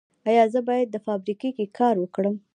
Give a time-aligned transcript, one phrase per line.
[0.29, 2.35] ایا زه باید په فابریکه کې کار وکړم؟